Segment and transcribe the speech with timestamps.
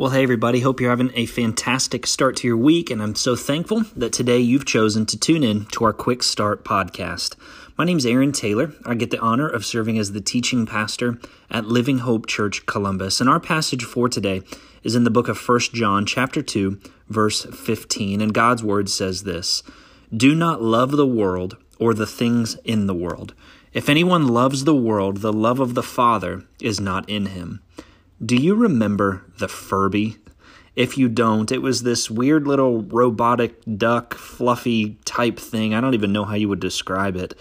[0.00, 0.60] Well, hey, everybody.
[0.60, 4.38] Hope you're having a fantastic start to your week, and I'm so thankful that today
[4.38, 7.36] you've chosen to tune in to our Quick Start podcast.
[7.76, 8.72] My name's Aaron Taylor.
[8.86, 11.18] I get the honor of serving as the teaching pastor
[11.50, 13.20] at Living Hope Church Columbus.
[13.20, 14.40] And our passage for today
[14.82, 16.80] is in the book of 1 John, chapter 2,
[17.10, 18.22] verse 15.
[18.22, 19.62] And God's word says this
[20.16, 23.34] Do not love the world or the things in the world.
[23.74, 27.60] If anyone loves the world, the love of the Father is not in him.
[28.22, 30.18] Do you remember the Furby?
[30.76, 35.72] If you don't, it was this weird little robotic duck, fluffy type thing.
[35.72, 37.32] I don't even know how you would describe it.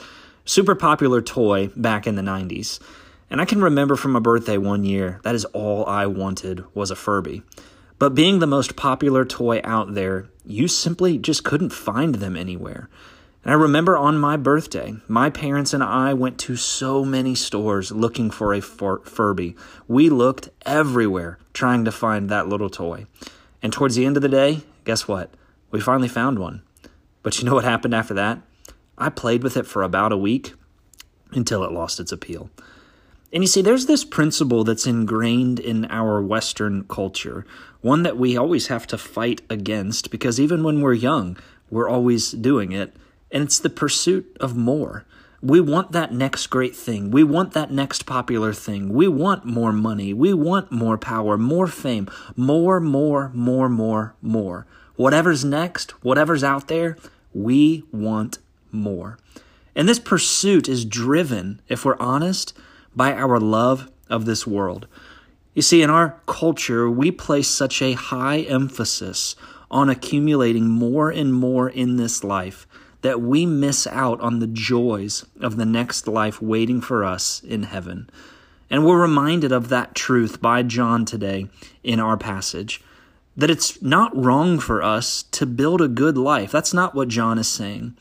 [0.45, 2.79] Super popular toy back in the 90s.
[3.29, 6.91] And I can remember from my birthday one year, that is all I wanted was
[6.91, 7.43] a Furby.
[7.97, 12.89] But being the most popular toy out there, you simply just couldn't find them anywhere.
[13.43, 17.91] And I remember on my birthday, my parents and I went to so many stores
[17.91, 19.55] looking for a Fur- Furby.
[19.87, 23.05] We looked everywhere trying to find that little toy.
[23.61, 25.33] And towards the end of the day, guess what?
[25.71, 26.63] We finally found one.
[27.23, 28.41] But you know what happened after that?
[28.97, 30.53] I played with it for about a week
[31.31, 32.49] until it lost its appeal.
[33.31, 37.45] And you see, there's this principle that's ingrained in our Western culture,
[37.81, 41.37] one that we always have to fight against because even when we're young,
[41.69, 42.95] we're always doing it
[43.31, 45.05] and it's the pursuit of more.
[45.41, 47.11] We want that next great thing.
[47.11, 48.89] We want that next popular thing.
[48.89, 50.13] We want more money.
[50.13, 54.67] We want more power, more fame, more, more, more, more, more.
[54.97, 56.97] Whatever's next, whatever's out there,
[57.33, 58.39] we want
[58.71, 59.17] more.
[59.75, 62.53] And this pursuit is driven, if we're honest,
[62.93, 64.87] by our love of this world.
[65.53, 69.37] You see, in our culture, we place such a high emphasis
[69.71, 72.67] on accumulating more and more in this life
[73.01, 77.63] that we miss out on the joys of the next life waiting for us in
[77.63, 78.09] heaven.
[78.69, 81.47] And we're reminded of that truth by John today
[81.83, 82.81] in our passage
[83.35, 86.51] that it's not wrong for us to build a good life.
[86.51, 87.95] That's not what John is saying.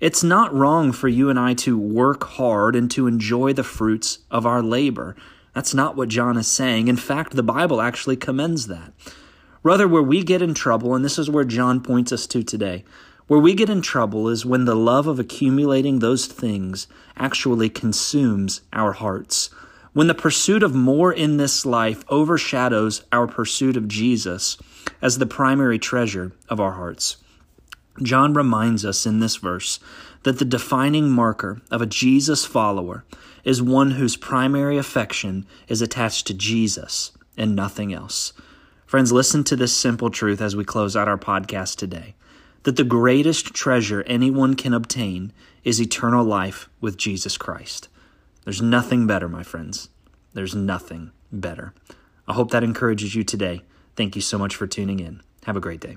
[0.00, 4.20] It's not wrong for you and I to work hard and to enjoy the fruits
[4.30, 5.16] of our labor.
[5.52, 6.88] That's not what John is saying.
[6.88, 8.92] In fact, the Bible actually commends that.
[9.62, 12.84] Rather, where we get in trouble, and this is where John points us to today,
[13.26, 16.86] where we get in trouble is when the love of accumulating those things
[17.16, 19.50] actually consumes our hearts.
[19.92, 24.58] When the pursuit of more in this life overshadows our pursuit of Jesus
[25.00, 27.16] as the primary treasure of our hearts.
[28.02, 29.78] John reminds us in this verse
[30.24, 33.04] that the defining marker of a Jesus follower
[33.44, 38.32] is one whose primary affection is attached to Jesus and nothing else.
[38.84, 42.14] Friends, listen to this simple truth as we close out our podcast today
[42.64, 45.32] that the greatest treasure anyone can obtain
[45.62, 47.88] is eternal life with Jesus Christ.
[48.44, 49.88] There's nothing better, my friends.
[50.34, 51.72] There's nothing better.
[52.26, 53.62] I hope that encourages you today.
[53.96, 55.22] Thank you so much for tuning in.
[55.44, 55.96] Have a great day.